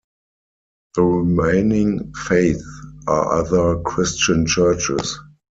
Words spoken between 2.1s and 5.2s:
faiths are other Christian Churches.